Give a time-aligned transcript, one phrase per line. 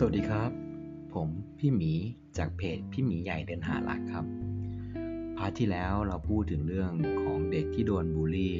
[0.00, 0.50] สวัสดีครับ
[1.14, 1.92] ผมพี่หมี
[2.38, 4.24] จากเพจพี่หมีใหญ่เดินหารักครับ
[5.36, 8.58] พาร์ทที่แล้วเราพูดถึงเรื่องของเด็กที่โดนบูลลี่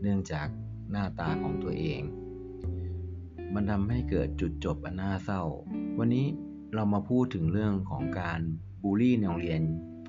[0.00, 0.48] เนื่องจาก
[0.90, 2.00] หน้าตาของตัวเอง
[3.54, 5.42] มันทำให้เกิดจุดจบอันน่าเศร้า
[5.98, 6.26] วันนี้
[6.74, 8.40] เรามาพูดถึงเรื่องของการ
[8.82, 9.60] บูลลี่ในโรงเรียน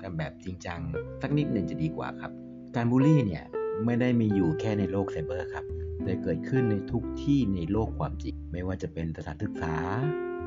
[0.02, 0.80] กันแบบจริงจัง
[1.22, 2.32] สักนิดหนึ่งจะดีกว่าครับ
[2.76, 3.44] การบูลลี่เนี่ย
[3.84, 5.64] ไม่ได้มีอยู่แค่ในโลกไซเบอร์ครับ
[6.04, 9.76] แต่เกิดขึ้นในทุกที่ในโลกความจริง ไม่ว่าจะเป็นสถานศึกษา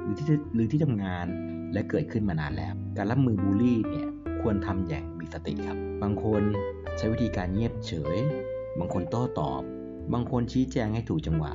[0.04, 1.26] หรือที่หรือที่ทำงาน
[1.74, 4.08] และเกิดขึ้นมานานแล้ว การรับมือบูลลี่เนี่ย
[4.42, 6.44] ควรทำอย่างมีสติครับ บางคน
[6.98, 8.18] ใช้วิธีการเงียบเฉย
[8.80, 9.62] บางคนโต้ตอบ
[10.14, 11.54] บางคนชี้แจงให้ถูกจังหวะ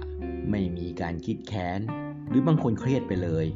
[0.50, 1.80] ไม่มีการคิดแค้น
[2.28, 3.46] หรือบางคนเครียดไปเลย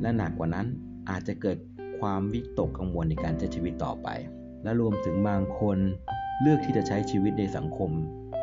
[0.00, 0.66] และหนักกว่านั้น
[1.10, 1.58] อาจจะเกิด
[1.98, 4.08] ความวิตกกังวลในการใช้ชีวิตต่อไป
[4.62, 5.78] และรวมถึงบางคน
[6.40, 7.90] เลือกที่จะใช้ชีวิตในสังคม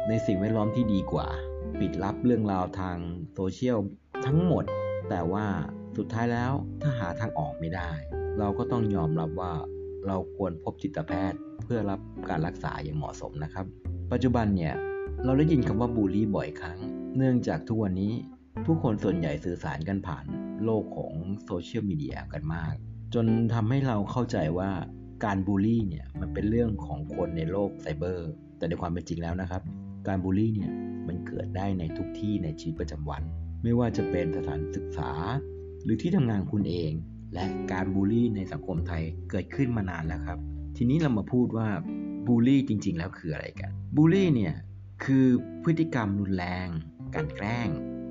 [0.07, 1.27] ในสิ่งแวดล้อมที่ดีกว่า
[1.79, 2.97] ปิดลับเรื่องราวทาง
[3.33, 3.79] โซเชียล
[4.25, 4.63] ทั้งหมด
[5.09, 5.45] แต่ว่า
[5.97, 7.91] สุดท้ายแล้วถ้าหาทางออกไม่ได้
[8.39, 9.53] เราก็ต้องยอมรับว่า
[10.07, 13.65] เราควรพบจิตแพทย์เพื่อรับการรักษาอย่างเหมาะสมนะครับ
[14.11, 14.75] ปัจจุบันเนี่ย
[15.25, 16.79] เราได้ยินคำว่าบูลลี่บ่อยครั้ง
[17.17, 18.13] เนื่องจากทุกวันนี้
[18.65, 20.25] ผู้คนส่วนใหญ่สื่อสารกันผ่าน
[20.63, 21.13] โลกของ
[21.45, 22.73] โซเชียลมีเดียกันมาก
[23.13, 24.71] จนทำให้เราเข้าใจว่า
[25.25, 29.61] การบูลลี่เนี่ยมันเป็นเรื่องของคนในโลกไซเบอร์ แต่ในความเป็นจริงแล้วนะครับ
[30.07, 30.71] การบูลลี่เนี่ย
[31.07, 33.23] มันเกิดได้ในทุกที่ในชีวิตประจำวัน
[33.63, 35.11] ไม่ว่าจะเป็นสถานศึกษา
[35.87, 36.91] หรือที่ทำงานคุณเอง
[37.33, 40.39] และการบูลลี่ในสังคมไทยเกิดขึ้นมานานแล้วครับ
[40.77, 41.67] ทีนี้เรามาพูดว่า
[42.27, 44.55] บูลลี่จริง ๆ แล้วคืออะไรกันบูลลี่เนี่ย
[45.03, 45.25] คือ
[45.63, 46.67] พฤติกรรมรุนแรง
[47.15, 47.69] การแกล้ง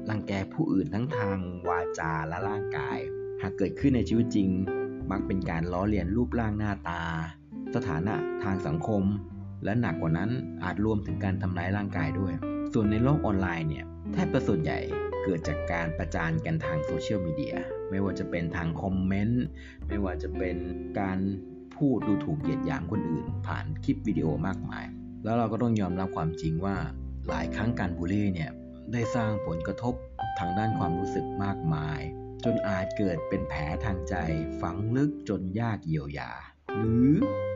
[0.09, 1.37] รังแกผู้อื่นทั้งทาง
[1.69, 2.99] วาจาและร่างกาย
[3.43, 4.49] หากเกิดขึ้นในชีวิตจริง
[5.11, 7.03] มักเป็นการล้อเลียนรูปร่างหน้าตา
[7.75, 9.03] สถานะทางสังคม
[9.65, 10.31] และหนักกว่านั้น
[10.65, 12.33] อาจรวมถึงการทำร้ายร่างกายด้วย
[12.73, 14.79] ส่วนในโลกออนไลน์เนี่ยแทบจะส่วนใหญ่
[15.27, 17.57] เกิดจากการประจานกันทางโซเชียลมีเดีย
[17.91, 19.45] ไม่ว่าจะเป็นทางคอมเมนต์
[19.89, 20.57] ไม่ว่าจะเป็น
[21.01, 21.19] การ
[21.77, 24.85] พูดดูถูกเหยียดหยามคนอื่น ผ่านคลิปวิดีโอมากมาย
[25.25, 26.77] แล้วเราก็ต้องยอมรับความจริงว่า
[27.29, 28.51] หลายครั้งการบูลลี่เนี่ย
[28.93, 29.95] ได้สร้างผลกระทบ
[30.39, 32.01] ทางด้านความรู้สึกมากมาย
[32.45, 34.15] จนอาจเกิดเป็นแผลทางใจ
[34.61, 36.33] ฝังลึกจนยากเยียวยา
[36.77, 37.11] หรือ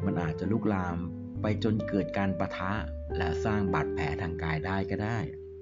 [0.05, 0.99] มันอาจจะลุกลาม
[1.43, 2.73] ไปจนเกิดการประทะ
[3.17, 5.19] และสร้างบาดแผลทางกายได้ก็ได้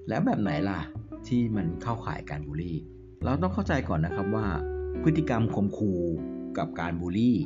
[0.08, 0.80] แล้วแบบไหนล่ะ
[1.26, 2.78] ที่มันเข้าข่ายการบูลลี่
[3.24, 4.46] เราต้องเข้าใจก่อนนะครับว่า
[5.02, 6.02] พฤติกรรมข่มขู่
[6.58, 7.36] กับการบูลลี่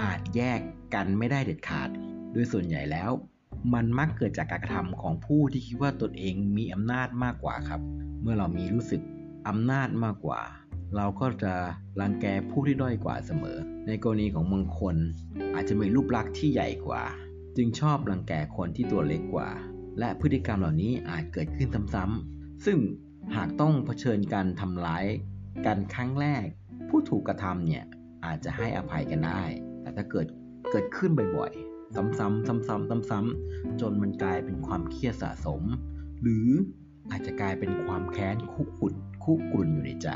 [0.00, 0.60] อาจแยก
[0.94, 1.88] กันไม่ได้เด็ดขาด
[2.32, 3.10] โดยส่วนใหญ่แล้ว
[3.74, 7.80] มันมักเกิดจากการกระทำของผู้ที่คิดว่าตนเองมีอำนาจมากกว่าครับ
[8.22, 9.02] เมื่อเรามีรู้สึก
[9.48, 10.40] อำนาจมากกว่า
[10.96, 11.54] เราก็จะ
[12.00, 14.96] รังแกผู้ที่ด้อยกว่าเสมอ ในกรณีของบางคน
[15.54, 17.02] อาจจะมีรูปลักษณ์ที่ใหญ่กว่า
[17.56, 19.48] จึงชอบรังแกคนที่ตัวเล็กกว่า
[19.98, 22.78] และพฤติกรรมเหล่านี้อาจเกิดขึ้นซ้ำๆซึ่ง
[23.36, 25.06] หากต้องเผชิญการทำร้าย
[25.66, 26.46] กันครั้งแรก
[26.88, 27.84] ผู้ถูกกระทำเนี่ย
[28.24, 29.42] อาจจะให้อภัยกันได้
[29.80, 30.26] แต่ถ้าเกิด
[30.70, 35.62] เกิดขึ้นบ่อยๆ ซ้ำๆซ้ำๆซ้ำๆจนมันกลายเป็นความเครียดสะสม
[36.22, 36.48] หรือ
[37.10, 40.08] อาจจะกลายเป็นความแค้นคุกุ่นคุกกรุ่นอยู่ในใจ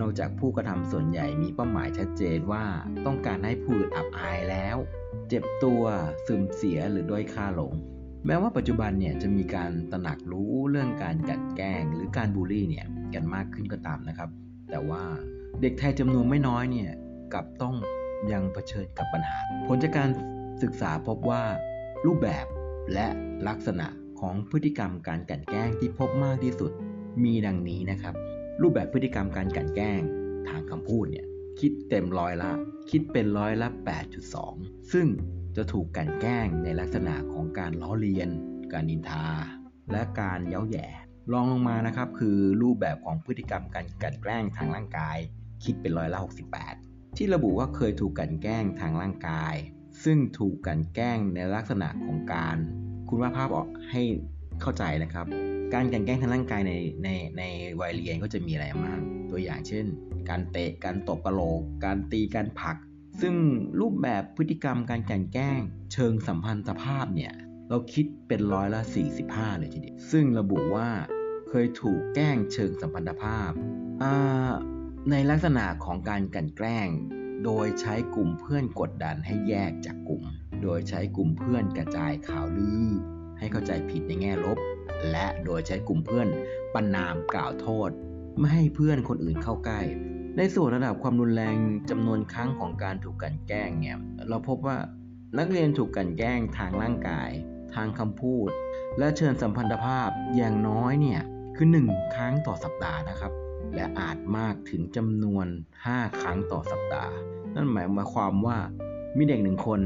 [0.00, 2.64] นอกจากผู้กระทำส่วนใหญ่มีเป้าหมายชัดเจนว่า
[3.06, 4.76] ต้องการให้ผู้อื่นอับอายแล้ว
[5.28, 5.82] เจ็บตัว
[6.26, 7.72] ซึมเสียหรือด้อยค่าลง
[8.26, 14.30] แม้ว่าปัจจุบันเนี่ยจะมีการตระหนักรู้เรื่องการกลันแกล้งหรือการบูลลี่เนี่ยกันมากขึ้นก็ตามนะครับ
[14.70, 15.02] แต่ว่า
[15.60, 16.90] เด็กไทยจำนวนไม่น้อยเนี่ย
[17.32, 17.74] กับต้อง
[18.32, 20.10] ยังเผชิญกับปัญหา ผลจากการ
[20.62, 21.42] ศึกษาพบว่า
[22.06, 22.46] รูปแบบ
[22.92, 23.06] และ
[23.48, 23.86] ลักษณะ
[24.20, 26.72] ของพฤติกรรมการกันแกล้งที่พบมากที่สุด
[27.24, 28.14] มีดังนี้นะครับ
[28.62, 30.00] รูปแบบพฤติกรรมการกันแกล้ง
[30.48, 31.26] ทางคำพูดเนี่ย
[31.60, 32.52] คิดเต็มร้อยละ
[32.90, 33.68] คิดเป็นร้อยละ
[34.30, 35.06] 8.2 ซึ่ง
[35.56, 38.28] จะถูกกันแกล้งในลักษณะของการล้อเลียน
[38.72, 39.26] การนินทา
[39.92, 40.86] และการเย้าแย่
[41.32, 45.18] รองลงมานะครับคือรูปแบบของพฤติกรรมการกันแกล้งทางร่างกาย
[45.64, 46.18] คิดเป็นร้อยละ
[46.68, 49.54] 68 ที่ระบุว่าเคยถูกกันแกล้งทางร่างกาย
[50.04, 52.56] ซึ่งถูกกันแกล้งในลักษณะของการ
[53.08, 54.02] คุณว่าภาพออกให้
[54.60, 55.26] เข้าใจนะครับ
[55.74, 56.72] การกันแกล้งทางร่างกายใน
[57.04, 57.08] ใน
[57.38, 57.42] ใน
[57.80, 59.86] วัยเรียนก็จะมีอะไรบ้างตัวอย่างเช่น
[60.28, 62.76] การเตะการตบกระโหลก การตีการผลัก
[63.20, 63.34] ซึ่ง
[63.80, 65.60] รูปแบบพฤติกรรมการกลั่นแกล้ง
[65.92, 67.32] เชิงสัมพันธภาพเนี่ย
[67.68, 68.80] เราคิดเป็นร้อยละ
[69.20, 70.88] 45 เลยทีเดียว ซึ่งระบุว่า
[71.48, 73.50] เคยถูกแกล้งเชิงสัมพันธภาพ
[75.10, 76.88] ในลักษณะของการกลั่นแกล้ง
[77.44, 80.22] โดยใช้กลุ่มเพื่อนกดดันให้แยกจากกลุ่ม
[80.62, 82.86] โดยใช้กลุ่มเพื่อนกระจายข่าวลือ
[83.38, 84.58] ให้เข้าใจผิดในแง่ลบ
[85.10, 86.28] และโดยใช้กลุ่มเพื่อน
[86.74, 87.90] ประนามกล่าวโทษ
[88.38, 89.80] ไม่ให้เพื่อนคนอื่นเข้าใกล้
[90.36, 91.56] ในส่วนระดับความรุนแรง
[91.90, 93.96] จำนวนครั้งของการถูกกันแกล้งเนี่ย
[94.28, 94.76] เราพบว่า
[95.38, 97.30] นักเรียนถูกกันแกล้งทางร่างกาย
[97.74, 98.50] ทางคำพูด
[98.98, 101.20] และเชิญสัมพันธภาพอย่างน้อยเนี่ย
[101.56, 103.32] คือ 1 ครั้งต่อสัปดาห์นะครับ
[103.74, 105.46] และอาจมากถึงจำนวน
[105.84, 107.12] 5 ครั้งต่อสัปดาห์
[107.54, 108.58] นั่นหมายความว่า
[109.16, 109.80] มีเด็กหนึ่งคน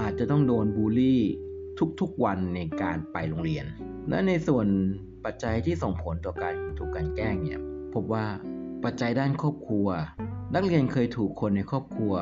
[0.00, 1.20] อาจจะต้องโดนบูลลี่
[2.00, 3.64] ทุกๆวันในการไปโรงเรียน
[4.08, 4.66] และในส่วน
[5.24, 7.60] ปัจจัยที่ส่งผลต่อการถูกการแกล้งเนี่ย
[7.94, 8.24] พบว่า
[8.84, 9.88] ปัจจัยด้านครอบครัว
[10.54, 12.14] นักเรียนเคยถูกคนในครอบครัว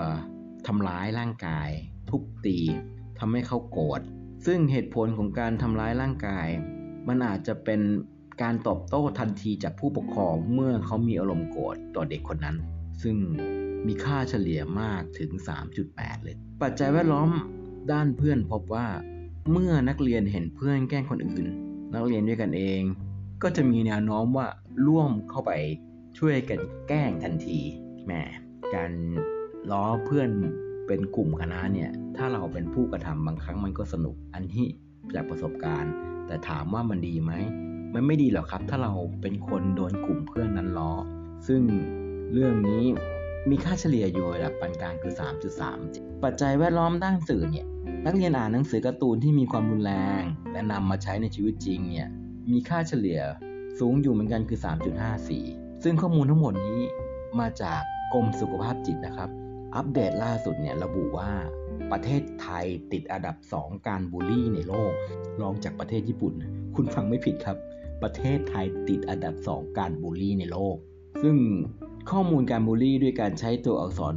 [0.67, 1.69] ทำร้ายร่างกาย
[2.09, 2.59] ทุบตี
[3.19, 4.00] ทำให้เขาโกรธ
[4.47, 6.49] ซึ่งเหตุผลของการทำร้ายร่างกาย
[7.09, 7.81] มันอาจจะเป็น
[8.43, 12.56] การตอบโต้ทันทีจากผู้ปกครองเมื่อเขามีอารมณ์โกรธต่อเด็กคนนั้น
[13.03, 13.17] ซึ่ง
[13.87, 15.31] มีค่าเฉลี่ยมากถึง
[15.79, 17.31] 3.8 เลย ปัจจัยแวดล้อม
[17.93, 18.87] ด้านเพื่อนพบว่า
[19.53, 21.47] เมื่อนักเรียนเห็นเพื่อนแกล้งคนอื่น
[21.94, 22.82] นักเรียนด้วยกันเอง
[23.43, 24.47] ก็จะมีแนวโน้มว่า
[24.87, 25.53] ร่วมเข้าไป
[26.19, 27.59] ช่วยกันแกล้งทันที
[28.05, 28.12] แหม
[28.75, 28.93] การ
[29.70, 30.31] ล้อเพื่อน
[30.87, 34.67] เป็นกลุ่มคณะเนี่ย ถ้าเราเป็นผู้กระทำบางครั้งมันก็สนุก อันนี้
[35.14, 35.93] จากประสบการณ์
[36.26, 37.32] แต่ถามว่ามันดีไหม
[37.94, 38.93] มันไม่ดีหรอกครับ ถ้าเรา
[39.23, 40.93] เป็นคนโดนกลุ่มเพื่อนนั้นล้อ
[41.49, 41.62] ซึ่ง
[42.32, 42.82] เรื่องนี้
[43.50, 45.12] มีค่าเฉลี่ยอยู่ระดับปานกลางคือ
[45.69, 47.67] 3.3 ปัจจัยแวดล้อมด้านสื่อเนี่ย
[48.06, 50.23] นักเรียนอ่านหนังสือการ์ตูนที่มีความรุนแรง
[50.53, 52.08] และนำมาใช้ในชีวิตจริงเนี่ย
[52.50, 53.20] มีค่าเฉลี่ย
[53.79, 56.81] สูงอยู่เหมือนกันคือ 3.54 ซึ่งข้อมูลทั้งหมดนี้
[57.40, 57.81] มาจาก
[58.14, 59.31] กรมสุขภาพจิตนะครับ
[59.75, 61.32] อัปเดตล่าสุดเนี่ยระบุว่า
[61.93, 64.93] ประเทศไทยติดอันดับ 2 การบูลลี่ในโลก
[65.40, 66.34] รองจากประเทศญี่ปุ่น
[66.75, 67.56] คุณฟังไม่ผิดครับ
[68.02, 70.76] ประเทศไทยติดอันดับ 2 การบูลลี่ในโลก
[71.23, 71.37] ซึ่ง
[72.11, 74.17] ข้อมูลการบูลลี่ด้วยการใช้ตัวอักษร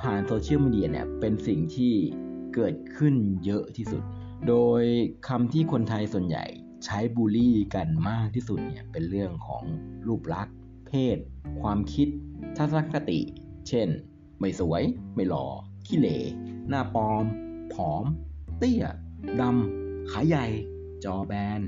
[0.00, 1.92] ผ่านโซเชียลมีเดียเนี่ยเป็นสิ่งที่
[2.54, 3.14] เกิดขึ้น
[3.44, 4.02] เยอะที่สุด
[4.48, 4.82] โดย
[5.28, 6.44] คำที่คนไทยส่วนใหญ่
[6.84, 9.62] ใช้บูลลี่กันมากที่สุดเนี่ยเป็นเรื่องของ
[10.06, 10.54] รูปลักษณ์ เพ
[11.14, 11.16] ศ
[11.60, 12.08] ความคิด
[12.56, 13.20] ทัศนคติ
[13.68, 13.88] เช่น
[14.40, 14.82] ไม่สวย
[15.14, 15.46] ไม่หล่อ
[15.86, 16.18] ขี้เหร่
[16.68, 17.24] หน้าปลอม
[17.72, 18.04] ผอม
[18.58, 18.84] เตี้ย
[19.40, 20.46] ดำ ขาใหญ่
[21.04, 21.60] จอแบน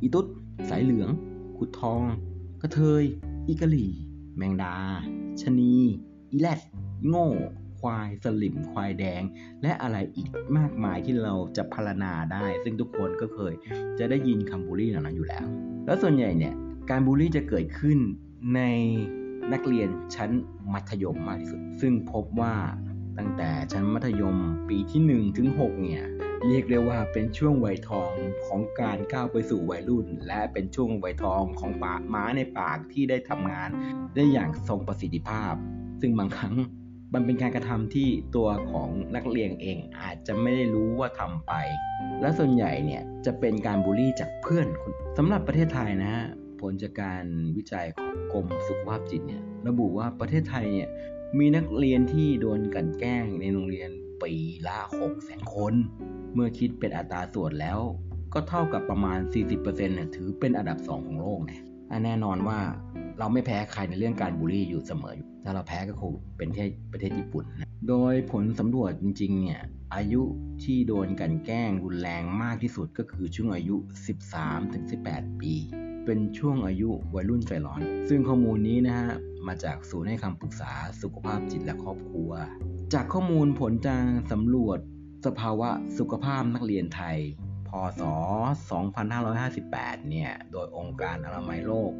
[0.00, 0.26] อีตุ๊ด
[0.68, 1.10] สายเหลือง
[1.56, 2.02] ขุดทอง
[2.62, 3.04] กระเทย
[3.46, 3.92] อีกะหลี่
[4.36, 4.74] แมงดา
[5.42, 5.74] ชนี
[6.30, 6.60] อีแลด
[7.08, 7.28] โง่
[7.80, 9.22] ควาย สลิม ควายแดง
[9.62, 13.54] และอะไรอีกมากมายที่เราจะพรรณนาได้ ซึ่งทุกคนก็เคย
[13.98, 15.46] จะได้ยินคำบูลลี่เหล่านั้นอยู่แล้ว
[15.86, 16.54] แล้วส่วนใหญ่เนี่ย
[16.90, 17.98] การบูลลี่จะเกิดขึ้น
[18.54, 18.60] ใน
[19.52, 20.30] นักเรียนชั้น
[20.72, 22.54] มัธยมมากที่สุด ซึ่งพบว่า
[23.18, 24.36] ตั้งแต่ชั้นมัธยม
[24.68, 26.04] ปีที่ 1 ถึง 6 เนี่ย
[26.46, 28.12] เรียกได้ว่าเป็นช่วงวัยทอง
[28.46, 33.70] ของการก้าวไปสู่วัยรุ่น และเป็นช่วงวัยทองของปาม้าในปากที่ได้ทำงาน
[34.14, 35.54] ได้อย่างทรงประสิทธิภาพ
[36.00, 36.54] ซึ่งบางครั้ง
[37.14, 41.52] มันเป็นการกระทำที่ตัวของนักเรียนเองอาจจะไม่ได้รู้ว่าทำไป
[42.20, 44.66] และส่วนใหญ่เนี่ยจะเป็นการบูลลี่จากเพื่อน
[45.18, 46.26] สำหรับประเทศไทยนะฮะ
[46.70, 47.24] ลจากการ
[47.56, 50.88] วิจัยของกรมสุขภาพจิตเนี่ยระบุว่าประเทศไทยเนี่ย
[51.38, 53.90] มีนักเรียนที่โดนกันแกล้งในโรงเรียน
[54.22, 54.32] ปี
[54.68, 55.74] ละ6แสนคน
[56.34, 57.80] เมื่อคิดเป็นอัตราส่วนแล้ว
[58.32, 61.62] ก็เท่ากับประมาณ 40%เนี่ยถือเป็นอันดับ 2 ของโลกนะ
[62.04, 62.58] แน่นอนว่า
[63.18, 69.60] เราไม่แพ้ใครในเรื่องการบูลลี่อยู่เสมออยู่ ถ้าเราแพ้ก็คงเป็นแค่ประเทศญี่ปุ่นนะโดยผลสำรวจจริงๆเนี่ย
[69.94, 70.22] อายุ
[70.62, 73.76] ที่โดนกันแกล้งรุนแรงมากที่สุดก็คือช่วงอายุ
[74.58, 75.54] 13-18 ปี
[76.04, 79.10] เป็นช่วงอายุวัยรุ่นใจร้อน ซึ่งข้อมูลนี้นะฮะ
[79.46, 80.72] มาจากศูนย์ให้คำปรึกษา
[81.02, 82.30] สุขภาพจิตและครอบครัว
[82.94, 84.78] จากข้อมูลผลจากสำรวจ
[85.26, 87.18] สภาวะสุขภาพนักเรียนไทย
[87.68, 87.70] พ
[88.00, 88.02] ศ
[89.24, 91.90] 2558 เนี่ย โดยองค์การอนามัยโลก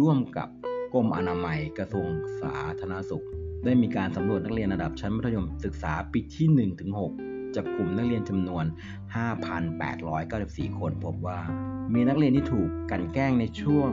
[0.00, 0.48] ร่วมกับ
[0.94, 2.08] กรมอนามัยกระทรวง
[2.40, 3.26] สาธารณสุข
[3.64, 8.64] ได้มีการสำรวจนักเรียนระดับชั้นมัธยมศึกษาปีที่ 1-6 จากกลุ่มนักเรียนจำนวน
[9.92, 11.40] 5,894 คนพบว่า
[11.94, 13.90] มีนักเรียนที่ถูกกันแกล้งในช่วง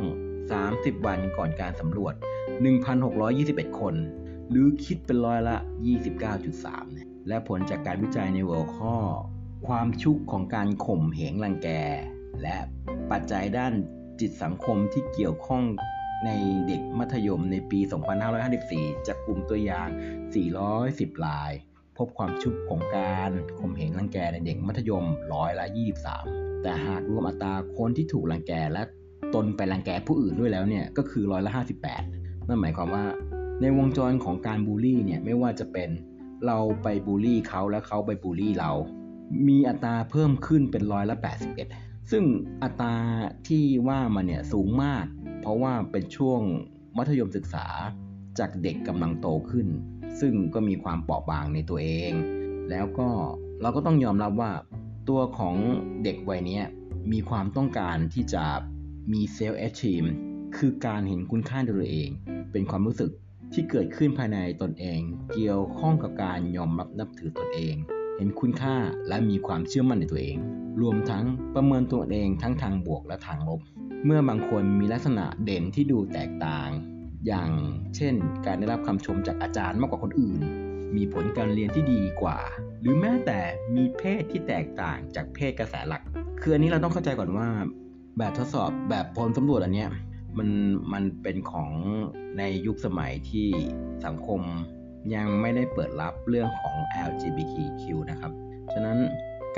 [0.52, 2.14] 30 วันก่อนการสำรวจ
[2.98, 3.96] 1,621 คน
[4.50, 5.58] หรือคิดเป็นร้อยละ
[6.62, 8.96] 29.3 และผลจากการวิจัยในหัวข้อ
[9.68, 11.70] ความชุกของการข่มเหงรังแก
[12.42, 12.58] และ
[13.12, 13.74] ปัจจัยด้าน
[14.20, 15.64] จิตสังคมที่เกี่ยวข้อง
[16.26, 16.32] ใน
[16.68, 17.80] เด็กมัธยมในปี
[18.44, 19.90] 2554 จากกลุ่มตัวอย่าง
[20.58, 21.52] 410ราย
[22.00, 25.66] พบความชุกของการข่มเหงรังแกในเด็กมัธยมร้อยละ
[26.14, 28.84] 23 แต่หากรวมอัตราคนที่ถูกรังแกและ
[29.36, 31.52] ตนไปรังแกผู้อื่นด้วยแล้วเนี่ยก็คือร้อยละ
[32.00, 33.06] 58 นั่นหมายความว่า
[33.62, 35.90] ในวงจรของการบูลลี่เนี่ยไม่ว่าจะเป็น
[36.46, 38.72] เราไปบูลลี่เขาและเขาไปบูลลี่เรา
[39.48, 41.16] มีอัตราเพิ่มขึ้นเป็นร้อยละ
[41.66, 42.24] 81 ซึ่ง
[42.64, 42.96] อัตรา
[43.48, 45.06] ที่ว่ามาเนี่ยสูงมาก
[45.42, 46.42] เพราะว่าเป็นช่วง
[46.98, 47.66] มัธยมศึกษา
[48.40, 49.68] จากเด็กกำลังโตขึ้น
[50.22, 52.12] ซึ่งก็มีความเปราะบางในตัวเอง
[52.70, 53.10] แล้วก็
[53.62, 54.52] เราก็ต้องยอมรับว่า
[55.10, 55.56] ตัวของ
[56.04, 56.62] เด็กวัยนี้
[57.12, 58.46] มีความต้องการที่จะ
[59.14, 60.04] มีเซลล์แอชชีม
[60.58, 62.10] คือการเห็นคุณค่าในตัวเอง
[62.52, 63.12] เป็นความรู้สึก
[63.54, 65.00] ที่เกิดขึ้นภายในตนเอง
[65.34, 67.76] เกี่ยวข้องกับการยอมรับนับถือตนเอง
[68.18, 68.76] เห็นคุณค่า
[69.08, 70.38] และมีความเชื่อมั่นในตัวเอง
[70.82, 73.60] รวมทั้งประเมินตัวเองทั้งทางบวกและทางลบ
[74.06, 76.70] เมื่อบางคนมีลักษณะเด่นที่ดูแตกต่าง
[77.28, 77.52] อย่าง
[77.96, 80.42] เช่น การได้รับคำชมจากอาจารย์มากกว่าคนอื่น
[80.96, 82.40] มีผลการเรียนที่ดีกว่า
[82.82, 83.40] หรือแม้แต่
[83.76, 86.02] มีเพศที่แตกต่างจากเพศกระแสหลัก
[86.42, 87.48] คืออันนี้เราต้องเข้าใจก่อนว่า
[88.18, 89.92] แบบทดสอบแบบผลสำรวจอันเนี้ย
[90.38, 90.50] มัน
[90.94, 91.72] มันเป็นของ
[92.38, 93.48] ในยุคสมัยที่
[94.06, 94.42] สังคม
[95.16, 96.76] ยังไม่ได้เปิดรับเรื่องของ
[97.10, 98.32] LGBTQ นะครับ
[98.74, 98.98] ฉะนั้น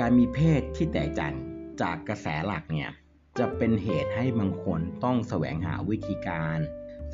[0.00, 1.34] การมีเพศที่แตกต่าง
[1.82, 2.90] จากกระแสหลักเนี่ย
[3.38, 6.58] จะเป็นเหตุให้บางคนต้องแสวงหาวิธีการ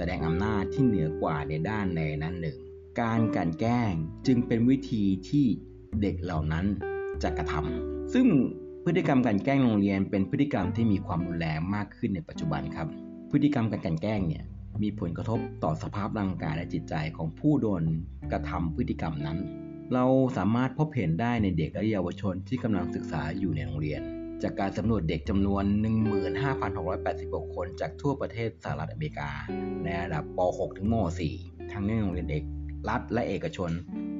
[0.01, 2.57] แสดงอำนาจที่เหนือกว่าในด้านในนั้นหนึ่ง
[3.01, 3.93] การกันแกล้ง
[4.27, 5.47] จึงเป็นวิธีที่
[6.01, 6.67] เด็กเหล่านั้น
[7.23, 8.27] จะกระทำซึ่ง
[8.85, 12.89] พฤติกรรมการแกล้งโรงเรียน เป็นพฤติกรรมที่มีความรุนแรงมากขึ้นในปัจจุบันครับ
[13.31, 14.45] พฤติกรรมการกันแกล้งเนี่ย
[14.83, 17.83] มีผลกระทบต่อสภาพร่างกายและจิตใจของผู้โดน
[18.33, 19.39] กระทำพฤติกรรมนั้น
[19.93, 20.05] เรา
[20.37, 24.03] สามารถพบเห็นได้ในเด็กและเยาวชนที่กำลังศึกษาอยู่ในโรงเรียน
[24.43, 25.65] จากการสำรวจเด็กจำนวน
[26.41, 29.31] 15,686 คนจากทั่วประเทศสหรัฐอเมริกา
[29.85, 30.95] ในระดับป .6 ถึงม
[31.35, 32.45] .4 ทั้งในโรงเรียนเด็ก
[32.89, 33.71] รัฐและเอกชน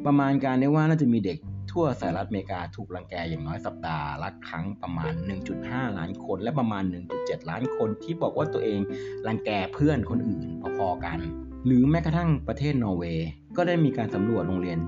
[0.07, 1.39] ประมาณการได้ว่าน่าจะมีเด็ก
[1.73, 5.13] ทั่วสหรัฐอเมริกาถูกรังแกอย่างน้อยสัปดาห์ละครั้งประมาณ
[5.55, 6.85] 1.5 ล้านคนและประมาณ
[7.17, 8.81] 1.7 ล้านคนที่บอกว่าตัวเอง
[9.27, 10.49] รังแกเพื่อนคนอื่น
[10.79, 11.19] พอๆกัน
[11.67, 14.79] หรือแม้กระทั่งประเทศนอร์เวย์ก็ได้มีการสำรวจโรงเรียน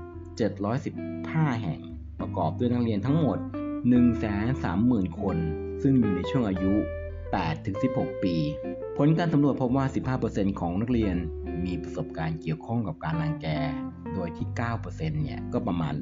[0.77, 1.79] 715 แห่ง
[2.19, 3.37] ประกอบด้วยนักเรียนทั้งหมด
[3.81, 5.37] 130,000 คน
[5.81, 6.73] ซึ่งอยู่ในช่วงอายุ
[7.47, 8.35] 8-16 ปี
[8.97, 9.85] ผลการสำรวจพบว่า
[10.23, 11.15] 15%ของนักเรียน
[11.65, 13.47] มีประสบการณ์เกี่ยวข้องกับการรังแก
[14.13, 14.47] โดยที่
[14.81, 15.95] 9%เนี่ย ก็ประมาณ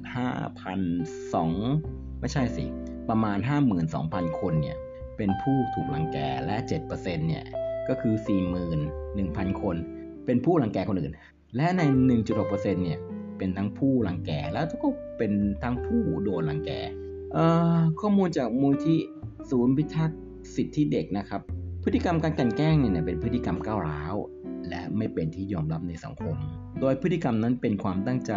[1.08, 2.66] 5,200ไม่ใช่สิ
[3.10, 3.38] ประมาณ
[3.90, 4.78] 52,000 คนเนี่ย
[5.18, 6.56] เป็นผู้ถูกรังแก และ
[6.88, 7.44] 7%เนี่ย
[7.88, 8.14] ก็คือ
[8.88, 9.76] 41,000 คน
[10.26, 11.14] เป็นผู้รังแกคนอื่น
[11.56, 11.82] และใน
[12.30, 13.00] 1.6%เนี่ย
[13.38, 15.32] เป็นทั้งผู้รังแก แล้วก็เป็น
[15.64, 16.72] ทั้งผู้โดนรังแก
[18.00, 18.98] ข้อมูลจากมูลที่
[19.50, 20.20] ศูนย์พิทักษ์
[20.56, 21.42] สิทธิเด็กนะครับ
[21.84, 24.16] พฤติกรรมการกันแกล้งเนี่ยเป็นพฤติกรรมก้าวร้าว
[24.70, 26.36] และไม่เป็นที่ยอมรับในสังคม
[26.80, 28.34] โดยพฤติกรรมนั้นเป็นความตั้งใจ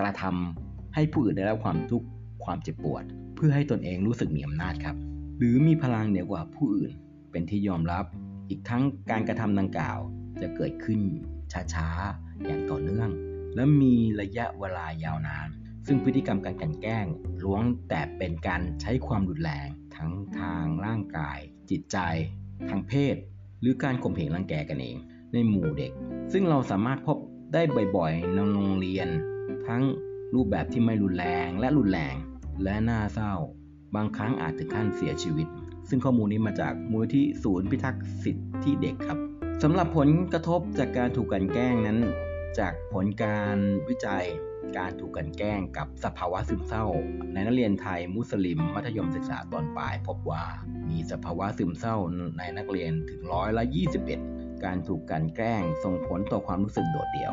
[0.00, 2.06] กระทำให้ผู้อื่นได้รับความทุกข์
[2.44, 3.04] ความเจ็บปวด
[3.36, 4.96] เพื่อให้ตนเองรู้สึกมีอำนาจครับ
[5.38, 6.92] หรือมีพลังเหนือกว่าผู้อื่น
[7.30, 8.04] เป็นที่ยอมรับ
[8.48, 9.98] อีกทั้งการกระทำดังกล่าว
[10.40, 11.00] จะเกิดขึ้น
[11.74, 13.10] ช้าๆอย่างต่อเนื่อง
[13.54, 15.48] และมีระยะเวลายาวนาน
[15.86, 17.06] ซึ่งพฤติกรรมการกันแกล้ง
[17.42, 21.38] ล้วนแต่เป็นการใช้ความรุนแรงทั้งทางร่างกาย
[21.70, 21.98] จิตใจ
[22.70, 23.16] ทางเพศ
[23.60, 24.96] หรือการข่มเหงรังแกกันเอง
[25.32, 25.92] ในหมู่เด็ก
[26.32, 27.18] ซึ่งเราสามารถพบ
[27.54, 27.62] ได้
[27.96, 29.08] บ่อยๆในโรงเรียน
[29.66, 29.82] ทั้ง
[30.34, 32.14] รูปแบบที่ไม่รุนแรงและรุนแรง
[32.64, 33.34] และน่าเศร้า
[33.94, 35.48] บางครั้งอาจถึงขั้นเสียชีวิต
[35.88, 39.18] ซึ่งข้อมูลนี้มาจากมูลที่ศูนย์พิทักษ์สิทธิเด็กครับ
[39.62, 41.98] สำหรับผลกระทบจากการถูกกันแกล้งนั้น
[42.58, 43.56] จากผลการ
[43.88, 44.26] วิจัย
[44.78, 46.84] การถูกกันแกล้งกับสภาวะซึมเศร้า
[47.32, 50.44] ในนักเรียนไทยมุสลิม มัธยมศึกษาตอนปลายพบว่า
[50.88, 51.96] มีสภาวะซึมเศร้า
[52.38, 53.64] ในนักเรียนถึงร้อยละ
[54.14, 57.32] 21 การถูกกันแกล้งส่งผลต่อความรู้สึกโดดเดี่ยว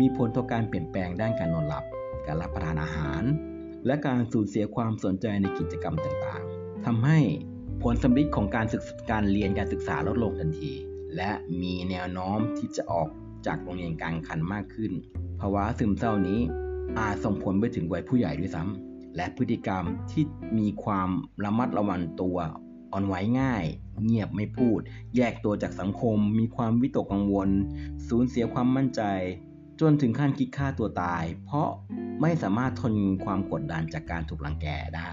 [0.00, 1.84] มีผลต่อการเปลี่ยนแปลงด้านการนอนหลับ
[2.26, 3.22] การรับประทานอาหาร
[3.86, 7.18] และการสูญเสียความสนใจในกิจกรรมต่างๆทำให้
[7.82, 10.72] ผลสำลิดของการศึกการเรียนการศึกษาลดลงทันที
[11.16, 11.30] และ
[11.62, 13.08] มีแนวโน้มที่จะออก
[13.46, 14.92] จากโรงเรียนกลางคันมากขึ้น
[15.40, 16.40] ภาวะซึมเศร้านี้
[16.98, 20.24] อาจส่งผลไปถึงวัยผู้ใหญ่ด้วยซ้ำและพฤติกรรมที่
[20.58, 21.10] มีความ
[21.44, 22.38] ระมัดระวังตัว
[22.92, 23.64] อ่อนไหวง่าย
[24.04, 24.80] เงียบไม่พูด
[25.16, 27.50] แยกตัวจากสังคม มีความวิตกกังวล
[28.08, 29.02] สูญเสียความมั่นใจ
[29.80, 31.68] จนถึงขั้นคิดฆ่าตัวตาย เพราะ
[32.20, 32.94] ไม่สามารถทน
[33.24, 34.66] ความกดดันจากการถูกลังแก
[34.96, 35.10] ได้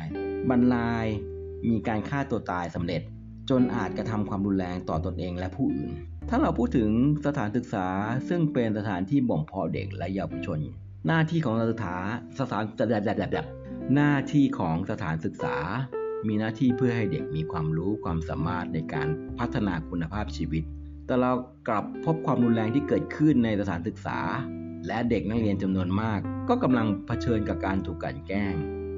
[0.49, 1.07] บรรลัย
[1.69, 3.01] มีการฆ่าตัวตายสำเร็จ
[3.49, 5.91] จนอาจกระทำความรุนแรงต่อตอนเองและผู้อื่น
[6.29, 6.89] ถ้าเราพูดถึง
[7.25, 7.87] สถานศึกษา
[8.29, 10.59] ซึ่งเป็นสถานที่บ่มเพาะเด็กและเยาวชน
[11.05, 11.95] หน้าที่ของสถา
[12.39, 13.45] สถานแบบแบบแบบ
[13.95, 15.55] หน้าที่ของสถานศึกษา
[16.27, 19.07] มีหน้าที่เพื่อให้เด็กมีความรู้ความสามารถในการ
[19.39, 20.63] พัฒนาคุณภาพชีวิต
[21.05, 21.31] แต่เรา
[21.67, 24.19] กลับพบความรุนแรงที่เกิดขึ้นในสถานศึกษา
[24.87, 28.55] และเด็กนักเรียนจำนวนมาก ก็กำลังเผชิญกับการถูกกันแกล้ง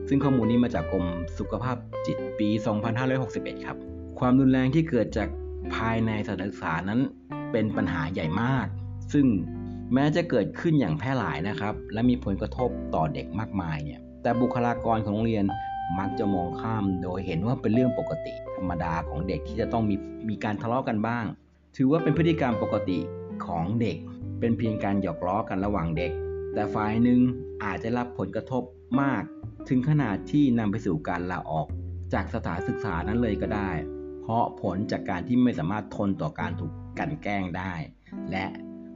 [0.08, 1.06] ซึ่งข้อมูลนี้มาจากกรม
[1.40, 2.50] สุขภาพจิตปี
[3.08, 3.78] 2561 ครับ
[4.20, 5.30] ความรุนแรงที่เกิดจาก
[5.76, 7.00] ภายในสถานศึกษานั้น
[7.52, 8.68] เป็นปัญหาใหญ่มาก
[9.14, 9.26] ซึ่ง
[9.94, 15.46] แม้จะเกิดขึ้นอย่างแพร่หลายนะครับ และมีผลกระทบต่อเด็กมากมายเนี่ย แต่บุคลากรของโรงเรียน
[16.00, 19.96] มักจะมองข้ามโดยเห็นว่าเป็นเรื่องปกติ ธรรมดาของเด็กที่จะต้องมี
[20.30, 21.26] มีการทะเลาะกันบ้าง
[21.76, 23.00] ถือว่าเป็นพฤติกรรมปกติ
[23.46, 23.98] ของเด็ก
[24.40, 26.12] เป็นเพียงการหยอกล้อกันระหว่างเด็ก
[26.54, 27.20] แต่ฝ่ายหนึ่ง
[27.64, 28.64] อาจจะรับผลกระทบ
[29.02, 29.24] มาก
[29.70, 31.68] ถึงขนาดที่นำไปสู่การลาออก
[32.14, 33.72] จากสถานศึกษานั้นเลยก็ได้
[34.22, 37.74] เพราะผลจากการที่ไม่สามารถทนต่อการถูกกันแกล้งได้
[38.32, 38.46] และ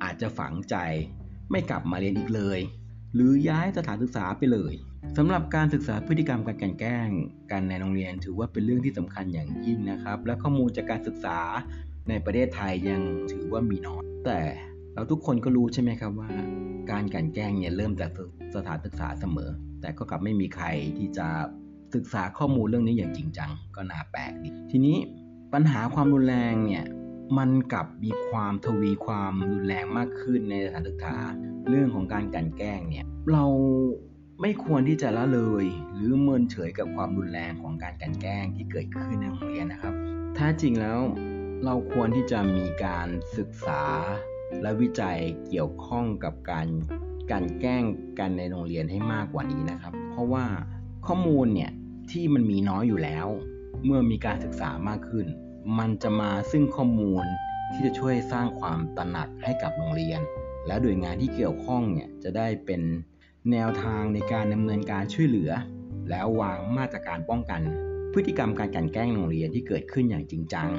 [0.04, 0.76] อาจจะฝังใจ
[1.52, 2.60] ไม่กลับมาเรียนอีกเลย
[3.14, 4.74] หรือย้ายสถานศึกษาไปเลย
[5.18, 7.10] สำหรับการศึกษาพฤติกรรมการแกล้ง
[7.52, 11.40] กันในโรงเรียนถือว่าเป็นเรื่องที่สำคัญอย่างยิ่งนะครับ และข้อมูลจากการศึกษา
[12.10, 14.40] ในประเทศไทยยังถือว่ามีน้อยแต่
[14.94, 16.30] เราทุกคนก็รู้ใช่ไหมครับว่า
[16.92, 18.12] การกันแกล้งเนี่ยเริ่มจาก
[18.56, 20.66] สถานศึกษาเสมอ แต่ก็กลับไม่มีใคร
[20.98, 21.28] ที่จะ
[21.96, 24.98] ศึกษาข้อมูลเรื่องนี้อย่างจริงจังก็น่าแปลกดีทีนี้
[25.54, 26.86] ปัญหาความรุนแรงเนี่ย
[27.38, 31.16] มันกลับมีความทวีความรุนแรงมากขึ้นในสถานศึกษา
[31.70, 33.46] เรื่องของการกันแกล้งเนี่ยเรา
[34.42, 39.94] ไม่ควรที่จะละเลย หรือเมินเฉยกับความรุนแรงของการกันแกล้งที่เกิดขึ้นในโรงเรียนนะครับ
[40.36, 41.00] แท้จริงแล้ว
[41.66, 43.84] เราควรที่จะมีการศึกษา
[44.62, 46.68] และวิจัยเกี่ยวข้องกับการ
[47.32, 47.84] กันแกล้ง
[48.20, 50.46] กันในโรงเรียนให้มากกว่านี้นะครับ เพราะว่า
[51.08, 51.72] ข้อมูลเนี่ย
[52.12, 53.28] ที่มันมีน้อยอยู่แล้ว
[53.86, 55.28] เมื่อมีการศึกษามากขึ้น
[55.80, 57.26] มันจะมาซึ่งข้อมูล
[57.72, 60.22] ที่จะช่วยสร้างความตระหนักให้กับโรงเรียน
[60.68, 62.82] และโดยงานที่เกี่ยวข้องเนี่ยจะได้เป็น
[63.52, 65.52] แนวทางในการดำเนินการช่วยเหลือ
[66.10, 67.62] แล้ววางมาตรการป้องกัน
[68.14, 70.70] พฤติกรรมการกลั่นแกล้งโรงเรียนที่เกิดขึ้นอย่างจริงจัง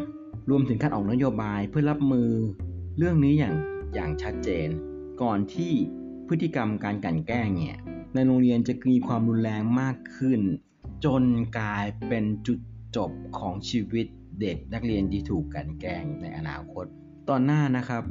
[0.51, 2.31] รวมถึงการออกนโยบายเพื่อรับมือ
[2.99, 3.55] เรื่องนี้อย่าง
[3.95, 4.69] อย่างชัดเจน
[5.23, 5.73] ก่อนที่
[6.29, 7.77] พฤติกรรมการกลั่นแกล้งเนี่ย
[8.15, 10.41] ในโรงเรียนจะมีความรุนแรงมากขึ้น
[11.05, 11.23] จน
[11.59, 12.59] กลายเป็นจุด
[12.97, 14.07] จบของชีวิต
[14.41, 16.87] เด็กนักเรียนที่ถูกกลั่นแกล้งในอนาคต
[17.29, 18.03] ตอนหน้านะครับ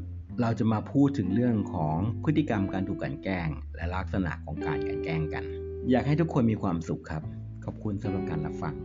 [0.42, 5.44] เราจะมาพูดถึงเรื่องของพฤติกรรมการถูกกลั่นแกล้ง และลักษณะของการกลั่นแกล้งกัน
[5.92, 7.24] อยากให้ทุกคนมีความสุขครับ
[7.66, 8.76] ขอบคุณสำหรับการรับฟัง